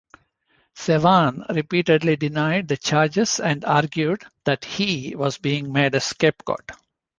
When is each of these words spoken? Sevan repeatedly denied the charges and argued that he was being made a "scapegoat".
Sevan 0.73 1.45
repeatedly 1.53 2.15
denied 2.15 2.67
the 2.67 2.75
charges 2.77 3.39
and 3.39 3.63
argued 3.63 4.23
that 4.45 4.65
he 4.65 5.13
was 5.15 5.37
being 5.37 5.71
made 5.71 5.93
a 5.93 5.99
"scapegoat". 5.99 6.71